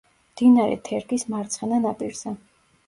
[0.29, 2.37] მდინარე თერგის მარცხენა ნაპირზე.